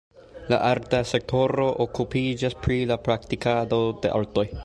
[0.51, 4.51] La arta sektoro okupiĝas pri la praktikado de artoj.